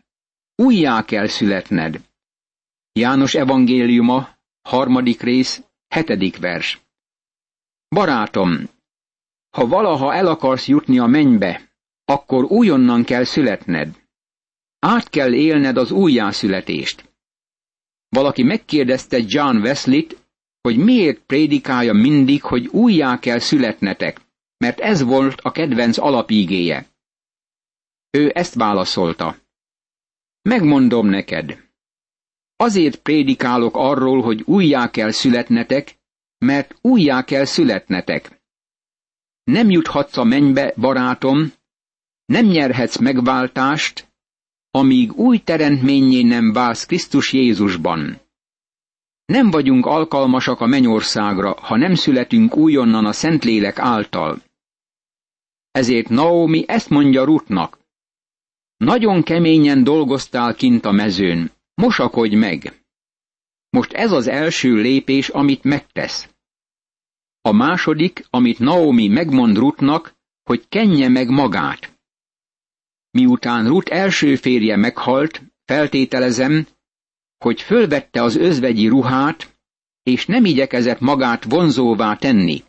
Újjá 0.56 1.06
kell 1.06 1.28
születned. 1.28 2.02
János 2.92 3.34
evangéliuma, 3.34 4.30
harmadik 4.62 5.22
rész, 5.22 5.64
hetedik 5.88 6.38
vers. 6.38 6.82
Barátom, 7.88 8.70
ha 9.50 9.68
valaha 9.68 10.14
el 10.14 10.28
akarsz 10.28 10.68
jutni 10.68 11.00
a 11.00 11.06
mennybe, 11.06 11.72
akkor 12.06 12.44
újonnan 12.44 13.04
kell 13.04 13.24
születned. 13.24 14.06
Át 14.80 15.10
kell 15.10 15.34
élned 15.34 15.78
az 15.78 15.92
újjászületést. 15.92 17.10
Valaki 18.10 18.44
megkérdezte 18.44 19.18
John 19.26 19.58
Wesley-t, 19.58 20.27
hogy 20.62 20.78
miért 20.78 21.20
prédikálja 21.20 21.94
mindig, 21.94 22.42
hogy 22.42 22.68
újjá 22.68 23.20
kell 23.20 23.40
születnetek, 23.40 24.22
mert 24.58 24.80
ez 24.80 25.04
volt 25.04 25.42
a 25.42 25.52
kedvenc 25.52 25.98
alapígéje. 25.98 26.88
Ő 28.10 28.32
ezt 28.34 28.54
válaszolta. 28.54 29.38
Megmondom 30.42 31.08
neked. 31.08 31.66
Azért 32.56 33.02
prédikálok 33.02 33.76
arról, 33.76 34.22
hogy 34.22 34.42
újjá 34.46 34.90
kell 34.90 35.12
születnetek, 35.12 35.96
mert 36.38 36.76
újjá 36.82 37.24
kell 37.24 37.46
születnetek. 37.46 38.42
Nem 39.44 39.70
juthatsz 39.70 40.18
a 40.18 40.24
mennybe, 40.24 40.74
barátom, 40.78 41.54
nem 42.26 42.46
nyerhetsz 42.46 42.98
megváltást, 42.98 44.08
amíg 44.72 45.14
új 45.14 45.38
teremtményé 45.40 46.22
nem 46.22 46.54
válsz 46.54 46.86
Krisztus 46.86 47.34
Jézusban. 47.34 48.20
Nem 49.28 49.52
vagyunk 49.52 49.86
alkalmasak 49.86 50.62
a 50.62 50.66
mennyországra, 50.66 51.54
ha 51.62 51.78
nem 51.78 51.96
születünk 51.96 52.56
újonnan 52.56 53.06
a 53.06 53.12
Szentlélek 53.12 53.80
által. 53.80 54.42
Ezért 55.72 56.10
Naomi 56.10 56.64
ezt 56.68 56.90
mondja 56.90 57.24
Rutnak. 57.24 57.80
Nagyon 58.78 59.24
keményen 59.24 59.84
dolgoztál 59.84 60.56
kint 60.56 60.86
a 60.86 60.92
mezőn, 60.92 61.52
mosakodj 61.74 62.36
meg. 62.36 62.84
Most 63.70 63.94
ez 63.94 64.12
az 64.12 64.28
első 64.28 64.74
lépés, 64.74 65.30
amit 65.30 65.64
megtesz. 65.64 66.30
A 67.42 67.52
második, 67.52 68.26
amit 68.30 68.60
Naomi 68.60 69.08
megmond 69.08 69.58
Rutnak, 69.58 70.16
hogy 70.44 70.68
kenje 70.68 71.10
meg 71.10 71.30
magát. 71.30 72.00
Miután 73.12 73.68
Rut 73.68 73.90
első 73.90 74.36
férje 74.36 74.76
meghalt, 74.76 75.42
feltételezem, 75.66 76.68
hogy 77.38 77.62
fölvette 77.62 78.22
az 78.22 78.36
özvegyi 78.36 78.88
ruhát, 78.88 79.58
és 80.04 80.26
nem 80.26 80.46
igyekezett 80.46 81.00
magát 81.00 81.44
vonzóvá 81.44 82.16
tenni. 82.16 82.64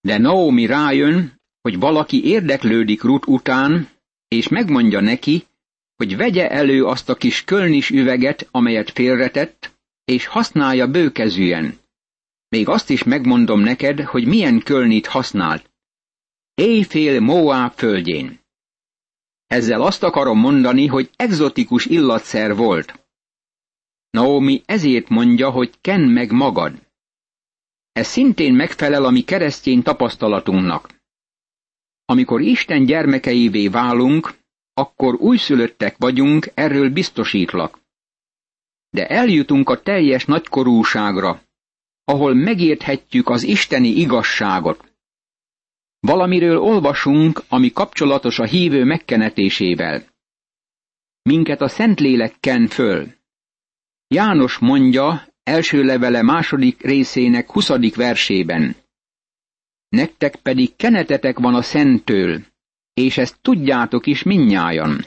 De 0.00 0.18
Naomi 0.18 0.66
rájön, 0.66 1.40
hogy 1.60 1.78
valaki 1.78 2.24
érdeklődik 2.24 3.02
Rut 3.02 3.26
után, 3.26 3.88
és 4.28 4.48
megmondja 4.48 5.00
neki, 5.00 5.46
hogy 5.96 6.16
vegye 6.16 6.50
elő 6.50 6.84
azt 6.84 7.08
a 7.08 7.14
kis 7.14 7.44
kölnis 7.44 7.90
üveget, 7.90 8.48
amelyet 8.50 8.90
félretett, 8.90 9.78
és 10.04 10.26
használja 10.26 10.86
bőkezűen. 10.86 11.78
Még 12.48 12.68
azt 12.68 12.90
is 12.90 13.02
megmondom 13.02 13.60
neked, 13.60 14.00
hogy 14.00 14.26
milyen 14.26 14.62
kölnit 14.62 15.06
használt. 15.06 15.70
Éjfél 16.54 17.20
Moab 17.20 17.72
földjén. 17.72 18.40
Ezzel 19.46 19.82
azt 19.82 20.02
akarom 20.02 20.38
mondani, 20.38 20.86
hogy 20.86 21.10
egzotikus 21.16 21.86
illatszer 21.86 22.56
volt. 22.56 23.00
Naomi 24.10 24.62
ezért 24.66 25.08
mondja, 25.08 25.50
hogy 25.50 25.80
ken 25.80 26.00
meg 26.00 26.30
magad. 26.30 26.88
Ez 27.92 28.06
szintén 28.06 28.54
megfelel 28.54 29.04
a 29.04 29.10
mi 29.10 29.20
keresztény 29.20 29.82
tapasztalatunknak. 29.82 30.88
Amikor 32.04 32.40
Isten 32.40 32.84
gyermekeivé 32.84 33.68
válunk, 33.68 34.34
akkor 34.74 35.14
újszülöttek 35.14 35.96
vagyunk, 35.98 36.50
erről 36.54 36.90
biztosítlak. 36.90 37.78
De 38.90 39.06
eljutunk 39.06 39.68
a 39.68 39.82
teljes 39.82 40.24
nagykorúságra, 40.24 41.42
ahol 42.04 42.34
megérthetjük 42.34 43.28
az 43.28 43.42
isteni 43.42 43.88
igazságot. 43.88 44.92
Valamiről 46.00 46.58
olvasunk, 46.58 47.42
ami 47.48 47.72
kapcsolatos 47.72 48.38
a 48.38 48.44
hívő 48.44 48.84
megkenetésével. 48.84 50.04
Minket 51.22 51.60
a 51.60 51.68
Szentlélek 51.68 52.34
ken 52.40 52.66
föl. 52.66 53.19
János 54.14 54.58
mondja 54.58 55.26
első 55.42 55.82
levele 55.84 56.22
második 56.22 56.80
részének 56.80 57.50
huszadik 57.50 57.94
versében. 57.96 58.76
Nektek 59.88 60.36
pedig 60.36 60.76
kenetetek 60.76 61.38
van 61.38 61.54
a 61.54 61.62
Szenttől, 61.62 62.44
és 62.94 63.16
ezt 63.18 63.40
tudjátok 63.40 64.06
is 64.06 64.22
minnyájan. 64.22 65.04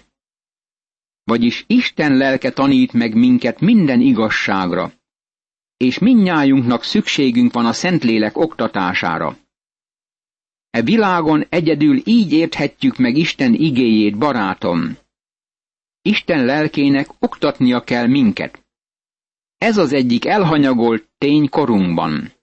Vagyis 1.23 1.63
Isten 1.67 2.17
lelke 2.17 2.51
tanít 2.51 2.93
meg 2.93 3.13
minket 3.15 3.59
minden 3.59 4.01
igazságra, 4.01 4.93
és 5.77 5.99
minnyájunknak 5.99 6.83
szükségünk 6.83 7.53
van 7.53 7.65
a 7.65 7.73
Szentlélek 7.73 8.37
oktatására. 8.37 9.37
E 10.69 10.81
világon 10.81 11.45
egyedül 11.49 12.01
így 12.05 12.31
érthetjük 12.31 12.97
meg 12.97 13.17
Isten 13.17 13.53
igéjét, 13.53 14.17
barátom. 14.17 14.97
Isten 16.01 16.45
lelkének 16.45 17.07
oktatnia 17.19 17.83
kell 17.83 18.07
minket. 18.07 18.62
Ez 19.63 19.77
az 19.77 19.93
egyik 19.93 20.25
elhanyagolt 20.25 21.07
tény 21.17 21.49
korunkban. 21.49 22.33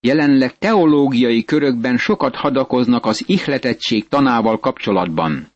Jelenleg 0.00 0.58
teológiai 0.58 1.44
körökben 1.44 1.96
sokat 1.96 2.34
hadakoznak 2.34 3.06
az 3.06 3.28
ihletettség 3.28 4.08
tanával 4.08 4.60
kapcsolatban. 4.60 5.52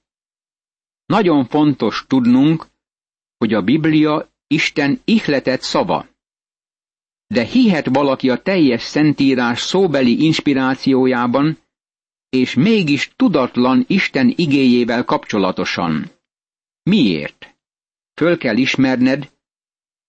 Nagyon 1.07 1.45
fontos 1.45 2.05
tudnunk, 2.09 2.67
hogy 3.39 3.53
a 3.55 3.63
Biblia 3.63 4.29
Isten 4.47 5.01
ihletett 5.05 5.61
szava. 5.61 6.07
De 7.27 7.45
hihet 7.45 7.87
valaki 7.87 8.31
a 8.31 8.43
teljes 8.43 8.83
szentírás 8.83 9.61
szóbeli 9.61 10.25
inspirációjában, 10.25 11.59
és 12.29 12.55
mégis 12.55 13.13
tudatlan 13.17 13.85
Isten 13.87 14.33
igéjével 14.37 15.05
kapcsolatosan. 15.05 16.11
Miért? 16.83 17.57
Föl 18.15 18.39
kell 18.39 18.57
ismerned, 18.57 19.33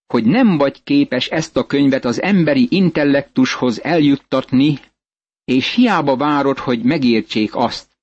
hogy 0.08 0.26
nem 0.26 0.58
vagy 0.58 0.84
képes 0.84 1.28
ezt 1.28 1.58
a 1.58 1.66
könyvet 1.66 2.06
az 2.06 2.22
emberi 2.22 2.68
intellektushoz 2.70 3.84
eljuttatni, 3.84 4.80
és 5.44 5.74
hiába 5.74 6.16
várod, 6.16 6.58
hogy 6.58 6.84
megértsék 6.84 7.56
azt. 7.56 7.98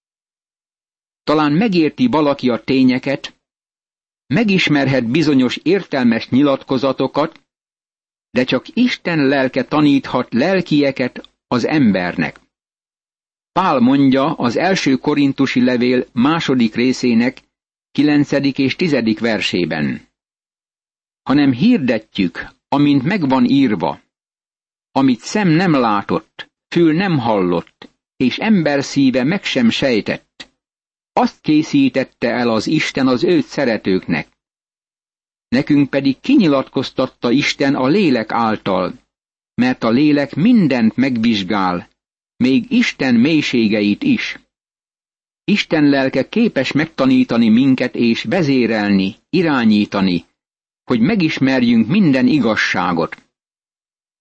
Talán 1.24 1.52
megérti 1.52 2.06
valaki 2.06 2.48
a 2.50 2.64
tényeket, 2.64 3.40
megismerhet 4.26 5.10
bizonyos 5.10 5.56
értelmes 5.56 6.28
nyilatkozatokat, 6.28 7.40
de 8.30 8.44
csak 8.44 8.64
Isten 8.74 9.26
lelke 9.26 9.64
taníthat 9.64 10.34
lelkieket 10.34 11.30
az 11.46 11.66
embernek. 11.66 12.40
Pál 13.52 13.80
mondja 13.80 14.32
az 14.32 14.56
első 14.56 14.96
korintusi 14.96 15.64
levél 15.64 16.06
második 16.12 16.74
részének 16.74 17.42
kilencedik 17.90 18.58
és 18.58 18.76
tizedik 18.76 19.20
versében 19.20 20.11
hanem 21.22 21.52
hirdetjük, 21.52 22.48
amint 22.68 23.02
megvan 23.02 23.44
írva, 23.44 24.00
amit 24.92 25.20
szem 25.20 25.48
nem 25.48 25.72
látott, 25.72 26.50
fül 26.68 26.92
nem 26.92 27.18
hallott, 27.18 27.90
és 28.16 28.38
ember 28.38 28.84
szíve 28.84 29.24
meg 29.24 29.44
sem 29.44 29.70
sejtett. 29.70 30.50
Azt 31.12 31.40
készítette 31.40 32.28
el 32.28 32.48
az 32.50 32.66
Isten 32.66 33.06
az 33.06 33.24
őt 33.24 33.44
szeretőknek. 33.44 34.28
Nekünk 35.48 35.90
pedig 35.90 36.20
kinyilatkoztatta 36.20 37.30
Isten 37.30 37.74
a 37.74 37.86
lélek 37.86 38.32
által, 38.32 38.94
mert 39.54 39.84
a 39.84 39.90
lélek 39.90 40.34
mindent 40.34 40.96
megvizsgál, 40.96 41.88
még 42.36 42.70
Isten 42.70 43.14
mélységeit 43.14 44.02
is. 44.02 44.38
Isten 45.44 45.84
lelke 45.84 46.28
képes 46.28 46.72
megtanítani 46.72 47.48
minket 47.48 47.94
és 47.94 48.22
vezérelni, 48.22 49.16
irányítani, 49.30 50.24
hogy 50.92 51.00
megismerjünk 51.00 51.88
minden 51.88 52.26
igazságot. 52.26 53.22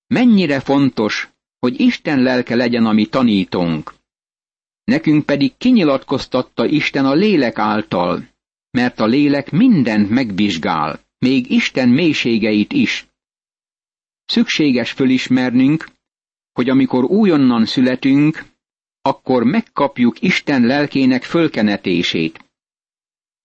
Mennyire 0.08 0.60
fontos, 0.60 1.30
hogy 1.60 1.80
Isten 1.80 2.22
lelke 2.22 2.56
legyen 2.56 2.86
a 2.86 2.92
mi 2.92 3.06
tanítónk. 3.06 3.94
Nekünk 4.84 5.26
pedig 5.26 5.58
kinyilatkoztatta 5.58 6.66
Isten 6.66 7.06
a 7.06 7.14
lélek 7.14 7.58
által, 7.58 8.28
mert 8.70 9.00
a 9.00 9.06
lélek 9.06 9.52
mindent 9.52 10.10
megvizsgál, 10.10 11.00
még 11.18 11.52
Isten 11.52 11.90
mélységeit 11.90 12.74
is. 12.74 13.08
Szükséges 14.26 14.92
fölismernünk, 14.92 15.90
hogy 16.52 16.70
amikor 16.70 17.04
újonnan 17.04 17.66
születünk, 17.66 18.46
akkor 19.02 19.44
megkapjuk 19.44 20.22
Isten 20.22 20.66
lelkének 20.66 21.24
fölkenetését. 21.24 22.46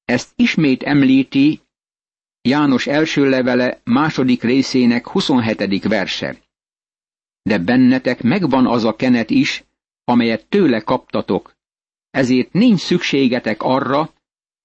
Ezt 0.04 0.32
ismét 0.36 0.82
említi 0.82 1.60
János 2.46 2.86
első 2.86 3.28
levele 3.28 3.80
második 3.84 4.42
részének 4.42 5.08
27. 5.08 5.82
verse. 5.82 6.38
De 7.42 7.58
bennetek 7.58 8.22
megvan 8.22 8.66
az 8.66 8.84
a 8.84 8.96
kenet 8.96 9.30
is, 9.30 9.64
amelyet 10.04 10.46
tőle 10.46 10.80
kaptatok, 10.80 11.56
ezért 12.10 12.52
nincs 12.52 12.80
szükségetek 12.80 13.62
arra, 13.62 14.12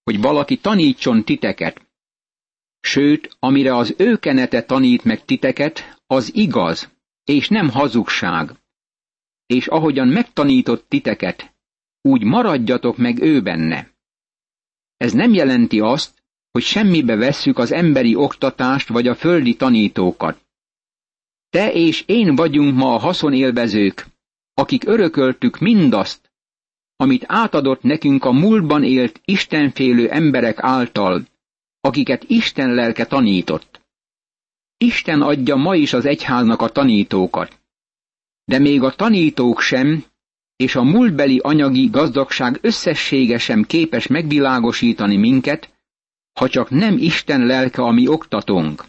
hogy 0.03 0.21
valaki 0.21 0.57
tanítson 0.57 1.23
titeket. 1.23 1.87
Sőt, 2.79 3.35
amire 3.39 3.75
az 3.75 3.93
ő 3.97 4.17
kenete 4.17 4.63
tanít 4.63 5.03
meg 5.03 5.25
titeket, 5.25 6.01
az 6.07 6.35
igaz, 6.35 6.89
és 7.23 7.47
nem 7.47 7.69
hazugság. 7.69 8.51
És 9.45 9.67
ahogyan 9.67 10.07
megtanított 10.07 10.89
titeket, 10.89 11.53
úgy 12.01 12.23
maradjatok 12.23 12.97
meg 12.97 13.21
ő 13.21 13.41
benne. 13.41 13.89
Ez 14.97 15.13
nem 15.13 15.33
jelenti 15.33 15.79
azt, 15.79 16.20
hogy 16.51 16.63
semmibe 16.63 17.15
vesszük 17.15 17.57
az 17.57 17.71
emberi 17.71 18.15
oktatást 18.15 18.87
vagy 18.87 19.07
a 19.07 19.15
földi 19.15 19.55
tanítókat. 19.55 20.45
Te 21.49 21.71
és 21.73 22.03
én 22.05 22.35
vagyunk 22.35 22.75
ma 22.75 22.93
a 22.93 22.99
haszonélvezők, 22.99 24.05
akik 24.53 24.87
örököltük 24.87 25.57
mindazt, 25.59 26.31
amit 26.95 27.23
átadott 27.27 27.81
nekünk 27.81 28.25
a 28.25 28.31
múltban 28.31 28.83
élt 28.83 29.21
istenfélő 29.25 30.09
emberek 30.09 30.57
által, 30.59 31.25
akiket 31.79 32.23
Isten 32.23 32.73
lelke 32.73 33.05
tanított. 33.05 33.81
Isten 34.77 35.21
adja 35.21 35.55
ma 35.55 35.75
is 35.75 35.93
az 35.93 36.05
egyháznak 36.05 36.61
a 36.61 36.69
tanítókat. 36.69 37.59
De 38.45 38.59
még 38.59 38.83
a 38.83 38.95
tanítók 38.95 39.59
sem, 39.61 40.03
és 40.55 40.75
a 40.75 40.83
múltbeli 40.83 41.39
anyagi 41.43 41.89
gazdagság 41.89 42.59
összessége 42.61 43.37
sem 43.37 43.63
képes 43.63 44.07
megvilágosítani 44.07 45.15
minket, 45.17 45.70
ha 46.33 46.49
csak 46.49 46.69
nem 46.69 46.97
Isten 46.97 47.45
lelke, 47.45 47.81
ami 47.81 48.07
oktatónk. 48.07 48.85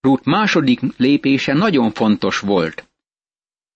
Ruth 0.00 0.26
második 0.26 0.80
lépése 0.96 1.52
nagyon 1.52 1.90
fontos 1.90 2.40
volt. 2.40 2.88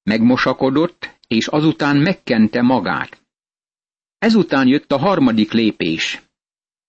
Megmosakodott, 0.02 1.18
és 1.26 1.46
azután 1.46 1.96
megkente 1.96 2.62
magát. 2.62 3.22
Ezután 4.18 4.66
jött 4.66 4.92
a 4.92 4.98
harmadik 4.98 5.52
lépés. 5.52 6.22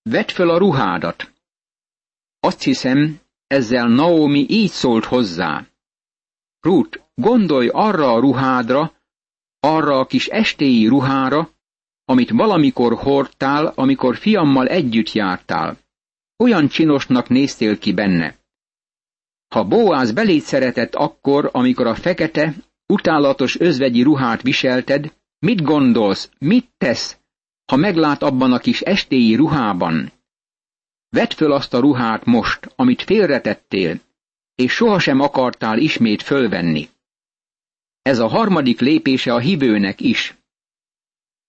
Vedd 0.01 0.27
föl 0.27 0.49
a 0.49 0.57
ruhádat. 0.57 1.31
Azt 2.39 2.61
hiszem, 2.61 3.19
ezzel 3.47 3.87
Naomi 3.87 4.45
így 4.49 4.69
szólt 4.69 5.05
hozzá. 5.05 5.67
Ruth, 6.59 6.99
gondolj 7.15 7.67
arra 7.67 8.13
a 8.13 8.19
ruhádra, 8.19 8.93
arra 9.59 9.99
a 9.99 10.05
kis 10.05 10.27
estéi 10.27 10.87
ruhára, 10.87 11.49
amit 12.11 12.29
valamikor 12.29 12.93
hordtál, 12.93 13.65
amikor 13.75 14.17
fiammal 14.17 14.67
együtt 14.67 15.11
jártál. 15.11 15.77
Olyan 16.37 16.67
csinosnak 16.67 17.29
néztél 17.29 17.77
ki 17.77 17.93
benne. 17.93 18.35
Ha 19.47 19.63
Boáz 19.63 20.11
beléd 20.11 20.41
szeretett 20.41 20.95
akkor, 20.95 21.49
amikor 21.53 21.87
a 21.87 21.95
fekete, 21.95 22.53
utálatos 22.85 23.59
özvegyi 23.59 24.01
ruhát 24.01 24.41
viselted, 24.41 25.13
mit 25.39 25.61
gondolsz, 25.61 26.29
mit 26.39 26.69
tesz, 26.77 27.17
ha 27.65 27.75
meglát 27.75 28.23
abban 28.23 28.51
a 28.51 28.59
kis 28.59 28.81
estéi 28.81 29.35
ruhában? 29.35 30.11
Vedd 31.09 31.33
föl 31.35 31.51
azt 31.51 31.73
a 31.73 31.79
ruhát 31.79 32.25
most, 32.25 32.71
amit 32.75 33.01
félretettél, 33.01 33.99
és 34.55 34.71
sohasem 34.71 35.19
akartál 35.19 35.77
ismét 35.77 36.21
fölvenni. 36.21 36.89
Ez 38.01 38.19
a 38.19 38.27
harmadik 38.27 38.79
lépése 38.79 39.33
a 39.33 39.39
hívőnek 39.39 40.01
is. 40.01 40.40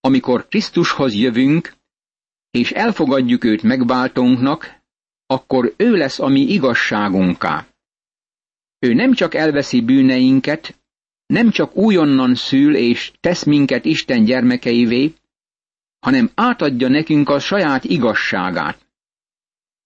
Amikor 0.05 0.49
Krisztushoz 0.49 1.15
jövünk, 1.15 1.75
és 2.51 2.71
elfogadjuk 2.71 3.45
őt 3.45 3.63
megváltónknak, 3.63 4.81
akkor 5.27 5.75
ő 5.77 5.97
lesz 5.97 6.19
a 6.21 6.29
mi 6.29 6.41
igazságunká. 6.41 7.67
Ő 8.79 8.93
nem 8.93 9.13
csak 9.13 9.35
elveszi 9.35 9.81
bűneinket, 9.81 10.79
nem 11.27 11.51
csak 11.51 11.77
újonnan 11.77 12.35
szül 12.35 12.77
és 12.77 13.13
tesz 13.21 13.45
minket 13.45 13.85
Isten 13.85 14.25
gyermekeivé, 14.25 15.15
hanem 15.99 16.31
átadja 16.35 16.89
nekünk 16.89 17.29
a 17.29 17.39
saját 17.39 17.85
igazságát. 17.85 18.87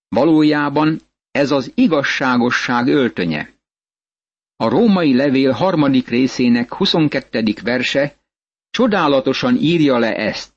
Valójában 0.09 1.01
ez 1.31 1.51
az 1.51 1.73
igazságosság 1.75 2.87
öltönye. 2.87 3.55
A 4.57 4.69
római 4.69 5.15
levél 5.15 5.51
harmadik 5.51 6.09
részének 6.09 6.75
22. 6.75 7.55
verse 7.63 8.17
csodálatosan 8.77 9.57
írja 9.57 9.99
le 9.99 10.15
ezt. 10.17 10.53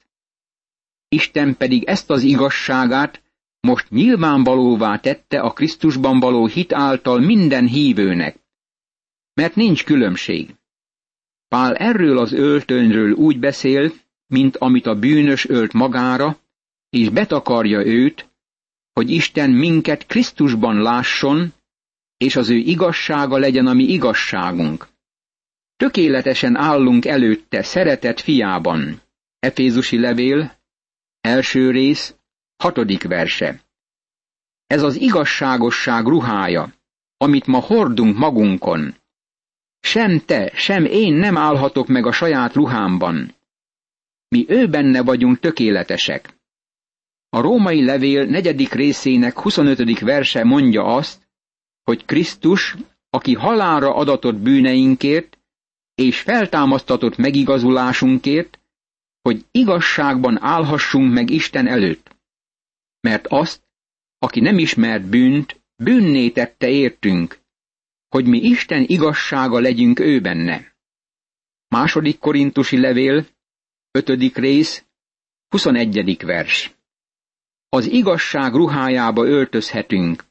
Isten 1.08 1.58
pedig 1.58 1.84
ezt 1.84 2.10
az 2.10 2.21
igazságát 2.21 3.21
most 3.60 3.89
nyilvánvalóvá 3.89 4.97
tette 4.97 5.39
a 5.39 5.53
Krisztusban 5.53 6.19
való 6.19 6.45
hit 6.47 6.73
által 6.73 7.19
minden 7.19 7.67
hívőnek. 7.67 8.39
Mert 9.34 9.55
nincs 9.55 9.84
különbség. 9.86 10.55
Pál 11.47 11.75
erről 11.75 12.17
az 12.17 12.34
öltönyről 12.34 13.12
úgy 13.12 13.39
beszél, 13.39 13.91
mint 14.27 14.58
amit 14.58 14.86
a 14.86 14.95
bűnös 14.99 15.47
ölt 15.49 15.73
magára, 15.73 16.38
és 16.89 17.10
betakarja 17.10 17.86
őt, 17.86 18.29
hogy 18.93 19.10
Isten 19.10 19.49
minket 19.49 20.05
Krisztusban 20.05 20.82
lásson, 20.82 21.53
és 22.17 22.36
az 22.36 22.49
ő 22.49 22.55
igazsága 22.55 23.38
legyen 23.38 23.67
a 23.67 23.73
mi 23.73 23.84
igazságunk. 23.84 24.88
Tökéletesen 25.79 26.55
állunk 26.55 27.05
előtte 27.05 27.63
szeretett 27.63 28.19
fiában. 28.19 29.01
Efézusi 29.39 29.99
levél, 29.99 30.57
első 31.21 31.71
rész, 31.71 32.15
hatodik 32.57 33.03
verse. 33.03 33.61
Ez 34.67 34.81
az 34.83 34.95
igazságosság 34.95 36.05
ruhája, 36.05 36.73
amit 37.17 37.45
ma 37.45 37.59
hordunk 37.59 38.17
magunkon. 38.17 38.95
Sem 39.79 40.19
te, 40.25 40.51
sem 40.55 40.85
én 40.85 41.13
nem 41.13 41.37
állhatok 41.37 41.87
meg 41.87 42.05
a 42.05 42.11
saját 42.11 42.53
ruhámban. 42.53 43.35
Mi 44.27 44.45
ő 44.47 44.67
benne 44.67 45.01
vagyunk 45.01 45.39
tökéletesek. 45.39 46.37
A 47.29 47.41
római 47.41 47.85
levél 47.85 48.25
negyedik 48.25 48.73
részének 48.73 49.39
25. 49.39 49.99
verse 49.99 50.43
mondja 50.43 50.83
azt, 50.83 51.27
hogy 51.83 52.05
Krisztus, 52.05 52.75
aki 53.09 53.33
halára 53.33 53.95
adatott 53.95 54.35
bűneinkért, 54.35 55.38
és 55.99 56.19
feltámasztatott 56.21 57.17
megigazulásunkért, 57.17 58.59
hogy 59.21 59.45
igazságban 59.51 60.41
állhassunk 60.41 61.13
meg 61.13 61.29
Isten 61.29 61.67
előtt. 61.67 62.15
Mert 62.99 63.27
azt, 63.27 63.63
aki 64.17 64.39
nem 64.39 64.57
ismert 64.57 65.03
bűnt, 65.03 65.62
bűnné 65.75 66.29
tette 66.29 66.69
értünk, 66.69 67.39
hogy 68.09 68.25
mi 68.25 68.38
Isten 68.38 68.83
igazsága 68.88 69.59
legyünk 69.59 69.99
ő 69.99 70.21
benne. 70.21 70.75
Második 71.67 72.19
korintusi 72.19 72.79
levél, 72.79 73.27
ötödik 73.91 74.38
rész, 74.38 74.85
21. 75.47 76.17
vers. 76.23 76.75
Az 77.69 77.85
igazság 77.85 78.53
ruhájába 78.53 79.25
öltözhetünk, 79.25 80.23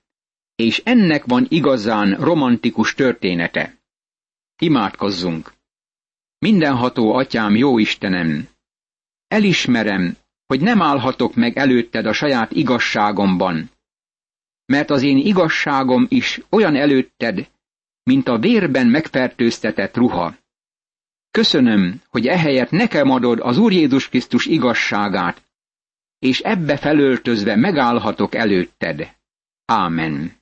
és 0.55 0.83
ennek 0.85 1.25
van 1.25 1.47
igazán 1.49 2.15
romantikus 2.15 2.95
története. 2.95 3.79
Imádkozzunk! 4.59 5.57
Mindenható 6.39 7.15
atyám, 7.15 7.57
jó 7.57 7.79
Istenem! 7.79 8.49
Elismerem, 9.29 10.17
hogy 10.47 10.61
nem 10.61 10.83
állhatok 10.83 11.35
meg 11.35 11.57
előtted 11.57 12.07
a 12.07 12.13
saját 12.13 12.53
igazságomban, 12.53 13.71
mert 14.67 14.91
az 14.91 15.03
én 15.03 15.17
igazságom 15.17 16.07
is 16.09 16.41
olyan 16.49 16.77
előtted, 16.77 17.51
mint 18.03 18.29
a 18.29 18.39
vérben 18.39 18.87
megfertőztetett 18.87 19.97
ruha. 19.97 20.37
Köszönöm, 21.31 22.03
hogy 22.09 22.27
ehelyett 22.27 22.71
nekem 22.71 23.11
adod 23.11 23.41
az 23.41 23.59
Úr 23.59 23.73
Jézus 23.73 24.09
Krisztus 24.09 24.47
igazságát, 24.47 25.43
és 26.19 26.41
ebbe 26.41 26.77
felöltözve 26.77 27.57
megállhatok 27.57 28.35
előtted. 28.35 29.17
Ámen. 29.65 30.33